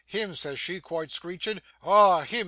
"Him!" 0.07 0.33
says 0.33 0.59
she, 0.59 0.81
quite 0.81 1.11
screeching. 1.11 1.61
"Ah! 1.83 2.21
him!" 2.21 2.39